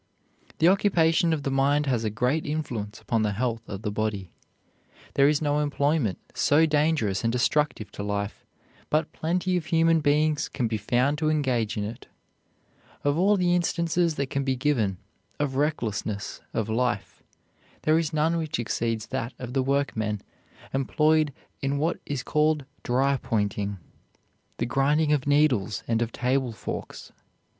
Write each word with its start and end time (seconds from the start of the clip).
The 0.57 0.67
occupation 0.67 1.31
of 1.31 1.43
the 1.43 1.51
mind 1.51 1.85
has 1.85 2.03
a 2.03 2.09
great 2.09 2.43
influence 2.43 2.99
upon 2.99 3.21
the 3.21 3.33
health 3.33 3.61
of 3.69 3.83
the 3.83 3.91
body. 3.91 4.31
There 5.13 5.29
is 5.29 5.43
no 5.43 5.59
employment 5.59 6.17
so 6.33 6.65
dangerous 6.65 7.23
and 7.23 7.31
destructive 7.31 7.91
to 7.91 8.01
life 8.01 8.43
but 8.89 9.11
plenty 9.13 9.57
of 9.57 9.67
human 9.67 9.99
beings 9.99 10.49
can 10.49 10.67
be 10.67 10.77
found 10.79 11.19
to 11.19 11.29
engage 11.29 11.77
in 11.77 11.83
it. 11.83 12.07
Of 13.03 13.15
all 13.15 13.37
the 13.37 13.53
instances 13.55 14.15
that 14.15 14.31
can 14.31 14.43
be 14.43 14.55
given 14.55 14.97
of 15.39 15.55
recklessness 15.55 16.41
of 16.51 16.67
life, 16.67 17.21
there 17.83 17.99
is 17.99 18.11
none 18.11 18.37
which 18.37 18.57
exceeds 18.57 19.05
that 19.05 19.35
of 19.37 19.53
the 19.53 19.61
workmen 19.61 20.21
employed 20.73 21.31
in 21.61 21.77
what 21.77 21.99
is 22.07 22.23
called 22.23 22.65
dry 22.81 23.17
pointing 23.21 23.77
the 24.57 24.65
grinding 24.65 25.13
of 25.13 25.27
needles 25.27 25.83
and 25.87 26.01
of 26.01 26.11
table 26.11 26.53
forks. 26.53 27.11